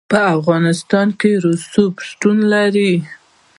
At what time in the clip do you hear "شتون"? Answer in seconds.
2.07-2.37